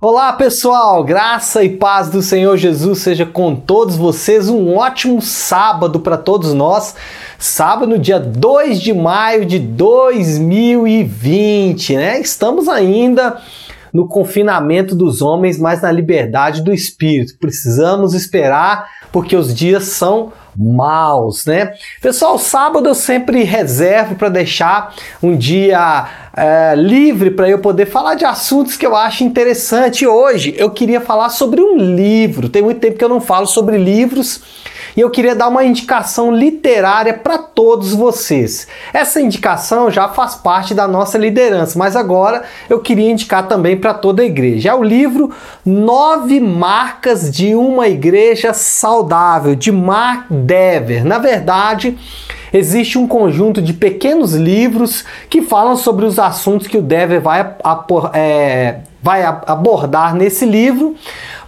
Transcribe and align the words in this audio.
Olá 0.00 0.32
pessoal, 0.32 1.02
graça 1.02 1.64
e 1.64 1.70
paz 1.70 2.08
do 2.08 2.22
Senhor 2.22 2.56
Jesus 2.56 3.00
seja 3.00 3.26
com 3.26 3.56
todos 3.56 3.96
vocês. 3.96 4.48
Um 4.48 4.76
ótimo 4.76 5.20
sábado 5.20 5.98
para 5.98 6.16
todos 6.16 6.54
nós. 6.54 6.94
Sábado, 7.36 7.98
dia 7.98 8.20
2 8.20 8.80
de 8.80 8.94
maio 8.94 9.44
de 9.44 9.58
2020, 9.58 11.96
né? 11.96 12.20
Estamos 12.20 12.68
ainda 12.68 13.40
no 13.92 14.06
confinamento 14.06 14.94
dos 14.94 15.20
homens, 15.20 15.58
mas 15.58 15.82
na 15.82 15.90
liberdade 15.90 16.62
do 16.62 16.72
espírito. 16.72 17.36
Precisamos 17.36 18.14
esperar 18.14 18.88
porque 19.10 19.34
os 19.34 19.52
dias 19.52 19.82
são 19.84 20.32
maus, 20.56 21.44
né? 21.46 21.72
Pessoal, 22.00 22.38
sábado 22.38 22.88
eu 22.88 22.94
sempre 22.94 23.42
reservo 23.42 24.14
para 24.14 24.28
deixar 24.28 24.94
um 25.22 25.36
dia 25.36 26.27
é, 26.38 26.74
livre 26.76 27.30
para 27.30 27.48
eu 27.48 27.58
poder 27.58 27.86
falar 27.86 28.14
de 28.14 28.24
assuntos 28.24 28.76
que 28.76 28.86
eu 28.86 28.94
acho 28.94 29.24
interessante. 29.24 30.06
Hoje 30.06 30.54
eu 30.56 30.70
queria 30.70 31.00
falar 31.00 31.28
sobre 31.30 31.60
um 31.60 31.76
livro. 31.76 32.48
Tem 32.48 32.62
muito 32.62 32.80
tempo 32.80 32.96
que 32.96 33.04
eu 33.04 33.08
não 33.08 33.20
falo 33.20 33.46
sobre 33.46 33.76
livros 33.76 34.40
e 34.96 35.00
eu 35.00 35.10
queria 35.10 35.34
dar 35.34 35.48
uma 35.48 35.64
indicação 35.64 36.34
literária 36.34 37.14
para 37.14 37.38
todos 37.38 37.94
vocês. 37.94 38.66
Essa 38.92 39.20
indicação 39.20 39.90
já 39.90 40.08
faz 40.08 40.34
parte 40.34 40.74
da 40.74 40.88
nossa 40.88 41.16
liderança, 41.16 41.78
mas 41.78 41.94
agora 41.94 42.42
eu 42.68 42.80
queria 42.80 43.10
indicar 43.10 43.46
também 43.46 43.76
para 43.76 43.94
toda 43.94 44.22
a 44.22 44.26
igreja. 44.26 44.70
É 44.70 44.74
o 44.74 44.82
livro 44.82 45.30
Nove 45.64 46.40
Marcas 46.40 47.30
de 47.30 47.54
uma 47.54 47.88
Igreja 47.88 48.52
Saudável, 48.52 49.54
de 49.54 49.70
Mark 49.70 50.26
Dever. 50.30 51.04
Na 51.04 51.18
verdade, 51.18 51.96
existe 52.52 52.98
um 52.98 53.06
conjunto 53.06 53.60
de 53.60 53.72
pequenos 53.72 54.34
livros 54.34 55.04
que 55.28 55.42
falam 55.42 55.76
sobre 55.76 56.04
os 56.04 56.18
assuntos 56.18 56.66
que 56.66 56.78
o 56.78 56.82
Dever 56.82 57.20
vai, 57.20 57.56
é, 58.14 58.80
vai 59.02 59.22
abordar 59.22 60.14
nesse 60.14 60.44
livro. 60.44 60.94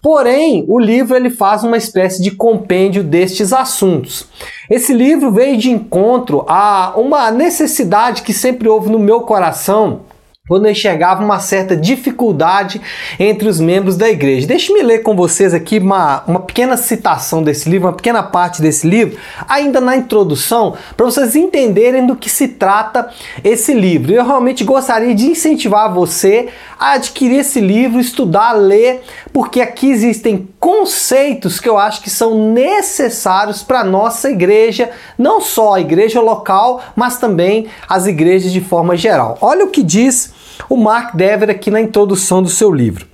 Porém, 0.00 0.66
o 0.68 0.78
livro 0.78 1.16
ele 1.16 1.30
faz 1.30 1.64
uma 1.64 1.78
espécie 1.78 2.22
de 2.22 2.30
compêndio 2.30 3.02
destes 3.02 3.54
assuntos. 3.54 4.28
Esse 4.68 4.92
livro 4.92 5.32
veio 5.32 5.56
de 5.56 5.70
encontro 5.70 6.44
a 6.46 6.92
uma 6.96 7.30
necessidade 7.30 8.22
que 8.22 8.34
sempre 8.34 8.68
houve 8.68 8.90
no 8.90 8.98
meu 8.98 9.22
coração 9.22 10.00
quando 10.46 10.66
eu 10.66 10.72
enxergava 10.72 11.24
uma 11.24 11.40
certa 11.40 11.74
dificuldade 11.74 12.78
entre 13.18 13.48
os 13.48 13.58
membros 13.58 13.96
da 13.96 14.10
igreja. 14.10 14.46
Deixe-me 14.46 14.82
ler 14.82 14.98
com 14.98 15.16
vocês 15.16 15.54
aqui 15.54 15.78
uma, 15.78 16.22
uma 16.26 16.40
pequena 16.40 16.76
citação 16.76 17.42
desse 17.42 17.66
livro, 17.66 17.88
uma 17.88 17.94
pequena 17.94 18.22
parte 18.22 18.60
desse 18.60 18.86
livro, 18.86 19.18
ainda 19.48 19.80
na 19.80 19.96
introdução, 19.96 20.74
para 20.94 21.06
vocês 21.06 21.34
entenderem 21.34 22.06
do 22.06 22.14
que 22.14 22.28
se 22.28 22.46
trata 22.46 23.08
esse 23.42 23.72
livro. 23.72 24.12
Eu 24.12 24.22
realmente 24.22 24.64
gostaria 24.64 25.14
de 25.14 25.24
incentivar 25.24 25.94
você 25.94 26.50
a 26.78 26.92
adquirir 26.92 27.38
esse 27.38 27.62
livro, 27.62 27.98
estudar, 27.98 28.52
ler, 28.52 29.02
porque 29.32 29.62
aqui 29.62 29.90
existem 29.90 30.46
conceitos 30.60 31.58
que 31.58 31.68
eu 31.70 31.78
acho 31.78 32.02
que 32.02 32.10
são 32.10 32.52
necessários 32.52 33.62
para 33.62 33.80
a 33.80 33.84
nossa 33.84 34.28
igreja, 34.28 34.90
não 35.16 35.40
só 35.40 35.72
a 35.76 35.80
igreja 35.80 36.20
local, 36.20 36.82
mas 36.94 37.16
também 37.16 37.66
as 37.88 38.06
igrejas 38.06 38.52
de 38.52 38.60
forma 38.60 38.94
geral. 38.94 39.38
Olha 39.40 39.64
o 39.64 39.70
que 39.70 39.82
diz 39.82 40.33
o 40.68 40.76
Mark 40.76 41.14
Dever 41.14 41.50
aqui 41.50 41.70
na 41.70 41.80
introdução 41.80 42.42
do 42.42 42.48
seu 42.48 42.72
livro. 42.72 43.06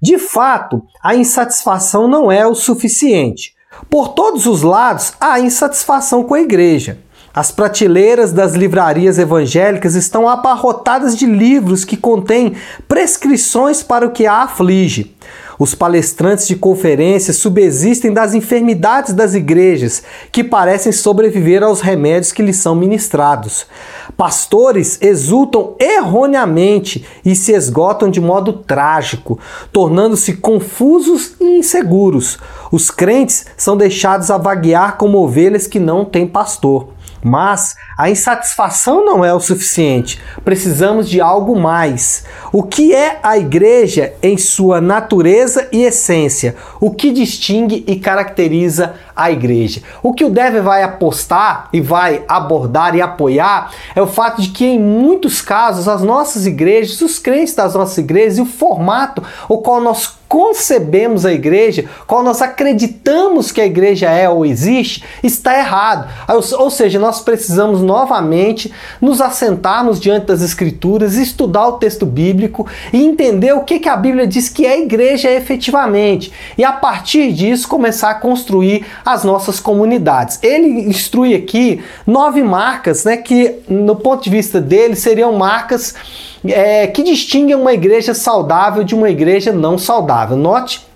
De 0.00 0.18
fato, 0.18 0.82
a 1.02 1.14
insatisfação 1.14 2.06
não 2.06 2.30
é 2.30 2.46
o 2.46 2.54
suficiente. 2.54 3.54
Por 3.90 4.08
todos 4.08 4.46
os 4.46 4.62
lados, 4.62 5.12
há 5.20 5.40
insatisfação 5.40 6.22
com 6.22 6.34
a 6.34 6.40
igreja. 6.40 6.98
As 7.34 7.52
prateleiras 7.52 8.32
das 8.32 8.54
livrarias 8.54 9.18
evangélicas 9.18 9.94
estão 9.94 10.28
abarrotadas 10.28 11.16
de 11.16 11.26
livros 11.26 11.84
que 11.84 11.96
contêm 11.96 12.56
prescrições 12.88 13.82
para 13.82 14.06
o 14.06 14.10
que 14.10 14.26
a 14.26 14.42
aflige. 14.42 15.14
Os 15.58 15.74
palestrantes 15.74 16.46
de 16.46 16.54
conferências 16.54 17.36
subsistem 17.36 18.12
das 18.12 18.32
enfermidades 18.32 19.12
das 19.12 19.34
igrejas, 19.34 20.02
que 20.30 20.44
parecem 20.44 20.92
sobreviver 20.92 21.64
aos 21.64 21.80
remédios 21.80 22.30
que 22.30 22.42
lhes 22.42 22.56
são 22.56 22.76
ministrados. 22.76 23.66
Pastores 24.16 24.98
exultam 25.00 25.74
erroneamente 25.80 27.04
e 27.24 27.34
se 27.34 27.52
esgotam 27.52 28.08
de 28.08 28.20
modo 28.20 28.52
trágico, 28.52 29.38
tornando-se 29.72 30.34
confusos 30.34 31.32
e 31.40 31.58
inseguros. 31.58 32.38
Os 32.70 32.90
crentes 32.90 33.46
são 33.56 33.76
deixados 33.76 34.30
a 34.30 34.38
vaguear 34.38 34.96
como 34.96 35.18
ovelhas 35.18 35.66
que 35.66 35.80
não 35.80 36.04
têm 36.04 36.26
pastor. 36.26 36.97
Mas 37.22 37.76
a 37.96 38.08
insatisfação 38.10 39.04
não 39.04 39.24
é 39.24 39.32
o 39.34 39.40
suficiente. 39.40 40.20
Precisamos 40.44 41.08
de 41.08 41.20
algo 41.20 41.58
mais. 41.58 42.24
O 42.52 42.62
que 42.62 42.94
é 42.94 43.18
a 43.22 43.36
igreja 43.36 44.12
em 44.22 44.36
sua 44.36 44.80
natureza 44.80 45.68
e 45.72 45.82
essência? 45.82 46.56
O 46.80 46.90
que 46.90 47.10
distingue 47.10 47.84
e 47.86 47.96
caracteriza 47.96 48.94
a 49.14 49.30
igreja? 49.30 49.82
O 50.02 50.12
que 50.12 50.24
o 50.24 50.30
Deve 50.30 50.60
vai 50.60 50.82
apostar 50.82 51.68
e 51.72 51.80
vai 51.80 52.22
abordar 52.28 52.94
e 52.94 53.02
apoiar 53.02 53.72
é 53.94 54.02
o 54.02 54.06
fato 54.06 54.40
de 54.40 54.50
que 54.50 54.64
em 54.64 54.78
muitos 54.78 55.42
casos 55.42 55.88
as 55.88 56.02
nossas 56.02 56.46
igrejas, 56.46 57.00
os 57.00 57.18
crentes 57.18 57.54
das 57.54 57.74
nossas 57.74 57.98
igrejas 57.98 58.38
e 58.38 58.42
o 58.42 58.46
formato 58.46 59.22
o 59.48 59.58
qual 59.58 59.80
nós 59.80 60.17
concebemos 60.28 61.24
a 61.24 61.32
igreja, 61.32 61.86
qual 62.06 62.22
nós 62.22 62.42
acreditamos 62.42 63.50
que 63.50 63.60
a 63.60 63.66
igreja 63.66 64.10
é 64.10 64.28
ou 64.28 64.44
existe, 64.44 65.02
está 65.22 65.58
errado. 65.58 66.08
Ou 66.58 66.70
seja, 66.70 66.98
nós 66.98 67.20
precisamos 67.20 67.80
novamente 67.80 68.72
nos 69.00 69.20
assentarmos 69.20 69.98
diante 69.98 70.26
das 70.26 70.42
escrituras, 70.42 71.14
estudar 71.14 71.66
o 71.68 71.72
texto 71.78 72.04
bíblico 72.04 72.66
e 72.92 73.02
entender 73.04 73.52
o 73.52 73.62
que, 73.62 73.78
que 73.78 73.88
a 73.88 73.96
Bíblia 73.96 74.26
diz 74.26 74.48
que 74.48 74.66
é 74.66 74.80
igreja 74.80 75.30
efetivamente. 75.30 76.30
E 76.58 76.64
a 76.64 76.72
partir 76.72 77.32
disso 77.32 77.66
começar 77.66 78.10
a 78.10 78.14
construir 78.14 78.84
as 79.04 79.24
nossas 79.24 79.58
comunidades. 79.58 80.38
Ele 80.42 80.88
instrui 80.88 81.34
aqui 81.34 81.82
nove 82.06 82.42
marcas, 82.42 83.04
né, 83.04 83.16
que 83.16 83.56
no 83.68 83.96
ponto 83.96 84.24
de 84.24 84.30
vista 84.30 84.60
dele 84.60 84.94
seriam 84.94 85.32
marcas 85.32 85.94
é, 86.46 86.86
que 86.86 87.02
distinguem 87.02 87.54
uma 87.56 87.72
igreja 87.72 88.14
saudável 88.14 88.84
de 88.84 88.94
uma 88.94 89.10
igreja 89.10 89.52
não 89.52 89.78
saudável. 89.78 90.36
Note 90.36 90.87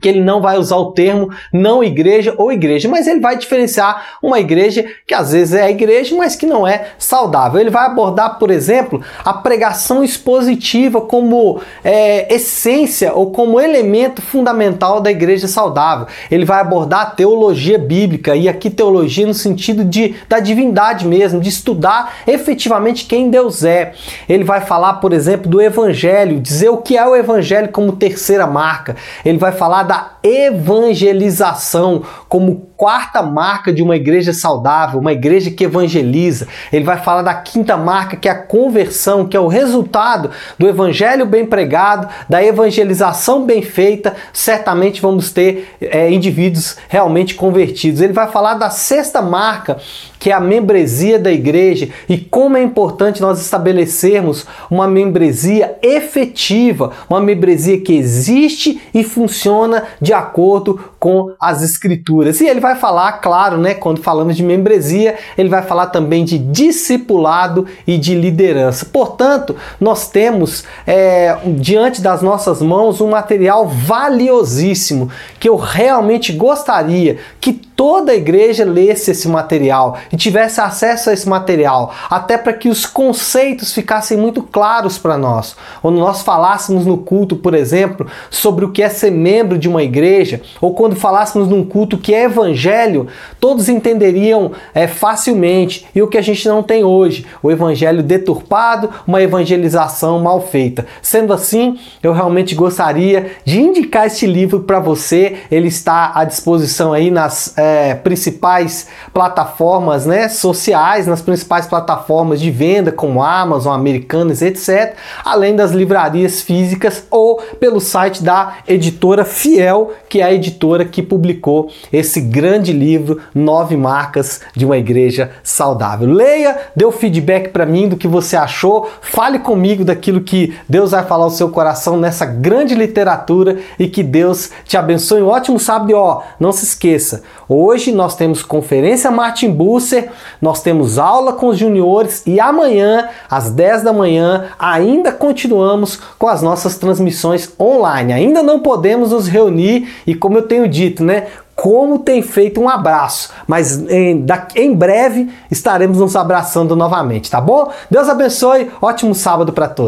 que 0.00 0.08
ele 0.08 0.20
não 0.20 0.40
vai 0.40 0.58
usar 0.58 0.76
o 0.76 0.92
termo 0.92 1.30
não 1.52 1.82
igreja 1.82 2.34
ou 2.36 2.52
igreja, 2.52 2.88
mas 2.88 3.06
ele 3.06 3.20
vai 3.20 3.36
diferenciar 3.36 4.18
uma 4.22 4.38
igreja 4.38 4.84
que 5.06 5.14
às 5.14 5.32
vezes 5.32 5.54
é 5.54 5.70
igreja, 5.70 6.16
mas 6.16 6.36
que 6.36 6.46
não 6.46 6.66
é 6.66 6.88
saudável. 6.98 7.60
Ele 7.60 7.70
vai 7.70 7.86
abordar, 7.86 8.38
por 8.38 8.50
exemplo, 8.50 9.02
a 9.24 9.32
pregação 9.32 10.02
expositiva 10.02 11.00
como 11.00 11.60
é, 11.84 12.32
essência 12.34 13.12
ou 13.14 13.30
como 13.30 13.60
elemento 13.60 14.22
fundamental 14.22 15.00
da 15.00 15.10
igreja 15.10 15.48
saudável. 15.48 16.06
Ele 16.30 16.44
vai 16.44 16.60
abordar 16.60 17.00
a 17.00 17.06
teologia 17.06 17.78
bíblica 17.78 18.36
e 18.36 18.48
aqui 18.48 18.70
teologia 18.70 19.26
no 19.26 19.34
sentido 19.34 19.84
de 19.84 20.14
da 20.28 20.40
divindade 20.40 21.06
mesmo, 21.06 21.40
de 21.40 21.48
estudar 21.48 22.14
efetivamente 22.26 23.06
quem 23.06 23.30
Deus 23.30 23.64
é. 23.64 23.92
Ele 24.28 24.44
vai 24.44 24.60
falar, 24.60 24.94
por 24.94 25.12
exemplo, 25.12 25.48
do 25.50 25.60
evangelho, 25.60 26.40
dizer 26.40 26.68
o 26.68 26.78
que 26.78 26.96
é 26.96 27.06
o 27.06 27.16
evangelho 27.16 27.68
como 27.68 27.92
terceira 27.92 28.46
marca. 28.46 28.96
Ele 29.24 29.38
vai 29.38 29.52
falar 29.52 29.82
da 29.88 30.10
evangelização 30.22 32.02
como 32.28 32.68
quarta 32.76 33.22
marca 33.22 33.72
de 33.72 33.82
uma 33.82 33.96
igreja 33.96 34.32
saudável, 34.32 35.00
uma 35.00 35.12
igreja 35.12 35.50
que 35.50 35.64
evangeliza. 35.64 36.46
Ele 36.72 36.84
vai 36.84 36.98
falar 36.98 37.22
da 37.22 37.34
quinta 37.34 37.76
marca, 37.76 38.16
que 38.16 38.28
é 38.28 38.30
a 38.30 38.38
conversão, 38.38 39.26
que 39.26 39.36
é 39.36 39.40
o 39.40 39.48
resultado 39.48 40.30
do 40.58 40.68
evangelho 40.68 41.26
bem 41.26 41.44
pregado, 41.44 42.06
da 42.28 42.44
evangelização 42.44 43.44
bem 43.44 43.62
feita. 43.62 44.14
Certamente 44.32 45.00
vamos 45.00 45.32
ter 45.32 45.74
é, 45.80 46.10
indivíduos 46.12 46.76
realmente 46.88 47.34
convertidos. 47.34 48.00
Ele 48.00 48.12
vai 48.12 48.28
falar 48.28 48.54
da 48.54 48.70
sexta 48.70 49.22
marca, 49.22 49.78
que 50.18 50.30
é 50.30 50.34
a 50.34 50.40
membresia 50.40 51.18
da 51.18 51.32
igreja 51.32 51.88
e 52.08 52.18
como 52.18 52.56
é 52.56 52.62
importante 52.62 53.20
nós 53.20 53.40
estabelecermos 53.40 54.46
uma 54.70 54.86
membresia 54.86 55.76
efetiva, 55.82 56.92
uma 57.08 57.20
membresia 57.20 57.80
que 57.80 57.94
existe 57.96 58.80
e 58.92 59.04
funciona 59.04 59.84
de 60.00 60.12
acordo 60.12 60.80
com 60.98 61.32
as 61.40 61.62
escrituras. 61.62 62.40
E 62.40 62.46
ele 62.46 62.60
vai 62.60 62.74
falar, 62.74 63.12
claro, 63.12 63.58
né, 63.58 63.74
quando 63.74 64.02
falamos 64.02 64.36
de 64.36 64.42
membresia, 64.42 65.16
ele 65.36 65.48
vai 65.48 65.62
falar 65.62 65.86
também 65.86 66.24
de 66.24 66.38
discipulado 66.38 67.66
e 67.86 67.96
de 67.96 68.14
liderança. 68.14 68.86
Portanto, 68.86 69.54
nós 69.80 70.10
temos 70.10 70.64
é, 70.86 71.36
diante 71.56 72.00
das 72.00 72.22
nossas 72.22 72.60
mãos 72.60 73.00
um 73.00 73.10
material 73.10 73.68
valiosíssimo 73.68 75.10
que 75.38 75.48
eu 75.48 75.56
realmente 75.56 76.32
gostaria 76.32 77.18
que 77.40 77.67
toda 77.78 78.10
a 78.10 78.16
igreja 78.16 78.64
lesse 78.64 79.12
esse 79.12 79.28
material 79.28 79.98
e 80.12 80.16
tivesse 80.16 80.60
acesso 80.60 81.10
a 81.10 81.12
esse 81.12 81.28
material, 81.28 81.94
até 82.10 82.36
para 82.36 82.52
que 82.52 82.68
os 82.68 82.84
conceitos 82.84 83.72
ficassem 83.72 84.18
muito 84.18 84.42
claros 84.42 84.98
para 84.98 85.16
nós. 85.16 85.54
Quando 85.80 86.00
nós 86.00 86.22
falássemos 86.22 86.84
no 86.84 86.98
culto, 86.98 87.36
por 87.36 87.54
exemplo, 87.54 88.08
sobre 88.30 88.64
o 88.64 88.72
que 88.72 88.82
é 88.82 88.88
ser 88.88 89.12
membro 89.12 89.56
de 89.56 89.68
uma 89.68 89.84
igreja, 89.84 90.42
ou 90.60 90.74
quando 90.74 90.96
falássemos 90.96 91.46
num 91.46 91.64
culto 91.64 91.96
que 91.96 92.12
é 92.12 92.24
evangelho, 92.24 93.06
todos 93.38 93.68
entenderiam 93.68 94.50
é, 94.74 94.88
facilmente. 94.88 95.86
E 95.94 96.02
o 96.02 96.08
que 96.08 96.18
a 96.18 96.22
gente 96.22 96.48
não 96.48 96.64
tem 96.64 96.82
hoje, 96.82 97.24
o 97.40 97.48
evangelho 97.48 98.02
deturpado, 98.02 98.90
uma 99.06 99.22
evangelização 99.22 100.18
mal 100.18 100.40
feita. 100.40 100.84
Sendo 101.00 101.32
assim, 101.32 101.78
eu 102.02 102.12
realmente 102.12 102.56
gostaria 102.56 103.36
de 103.44 103.60
indicar 103.60 104.08
este 104.08 104.26
livro 104.26 104.62
para 104.64 104.80
você. 104.80 105.36
Ele 105.48 105.68
está 105.68 106.10
à 106.12 106.24
disposição 106.24 106.92
aí 106.92 107.08
nas 107.08 107.56
é, 107.56 107.67
principais 108.02 108.88
plataformas 109.12 110.06
né, 110.06 110.28
sociais, 110.28 111.06
nas 111.06 111.22
principais 111.22 111.66
plataformas 111.66 112.40
de 112.40 112.50
venda, 112.50 112.92
como 112.92 113.22
Amazon, 113.22 113.74
Americanas, 113.74 114.42
etc. 114.42 114.94
Além 115.24 115.56
das 115.56 115.72
livrarias 115.72 116.42
físicas 116.42 117.04
ou 117.10 117.36
pelo 117.58 117.80
site 117.80 118.22
da 118.22 118.58
editora 118.66 119.24
Fiel, 119.24 119.92
que 120.08 120.20
é 120.20 120.24
a 120.24 120.32
editora 120.32 120.84
que 120.84 121.02
publicou 121.02 121.70
esse 121.92 122.20
grande 122.20 122.72
livro, 122.72 123.20
Nove 123.34 123.76
Marcas 123.76 124.40
de 124.54 124.64
uma 124.64 124.78
Igreja 124.78 125.30
Saudável. 125.42 126.08
Leia, 126.08 126.58
dê 126.74 126.84
o 126.84 126.92
feedback 126.92 127.50
para 127.50 127.66
mim 127.66 127.88
do 127.88 127.96
que 127.96 128.08
você 128.08 128.36
achou, 128.36 128.88
fale 129.00 129.38
comigo 129.38 129.84
daquilo 129.84 130.20
que 130.20 130.56
Deus 130.68 130.90
vai 130.92 131.04
falar 131.04 131.24
ao 131.24 131.30
seu 131.30 131.48
coração 131.50 131.96
nessa 131.96 132.24
grande 132.24 132.74
literatura 132.74 133.58
e 133.78 133.88
que 133.88 134.02
Deus 134.02 134.50
te 134.64 134.76
abençoe. 134.76 135.22
Um 135.22 135.28
ótimo 135.28 135.58
sábado 135.58 135.90
e 135.90 135.94
ó, 135.94 136.22
não 136.38 136.52
se 136.52 136.64
esqueça, 136.64 137.22
hoje 137.58 137.92
nós 137.92 138.14
temos 138.14 138.42
conferência 138.42 139.10
Martin 139.10 139.50
Busser, 139.50 140.10
nós 140.40 140.62
temos 140.62 140.98
aula 140.98 141.32
com 141.32 141.48
os 141.48 141.58
juniores 141.58 142.22
e 142.26 142.38
amanhã, 142.38 143.08
às 143.30 143.50
10 143.50 143.82
da 143.82 143.92
manhã, 143.92 144.46
ainda 144.58 145.12
continuamos 145.12 145.98
com 146.18 146.28
as 146.28 146.42
nossas 146.42 146.76
transmissões 146.76 147.50
online. 147.58 148.12
Ainda 148.12 148.42
não 148.42 148.60
podemos 148.60 149.10
nos 149.10 149.26
reunir 149.26 149.88
e 150.06 150.14
como 150.14 150.38
eu 150.38 150.42
tenho 150.42 150.68
dito, 150.68 151.02
né? 151.02 151.26
como 151.58 151.98
tem 151.98 152.22
feito 152.22 152.60
um 152.60 152.68
abraço, 152.68 153.30
mas 153.44 153.82
em, 153.90 154.24
em 154.54 154.72
breve 154.72 155.28
estaremos 155.50 155.98
nos 155.98 156.14
abraçando 156.14 156.76
novamente, 156.76 157.28
tá 157.28 157.40
bom? 157.40 157.72
Deus 157.90 158.08
abençoe, 158.08 158.70
ótimo 158.80 159.12
sábado 159.12 159.52
para 159.52 159.66
todos. 159.66 159.86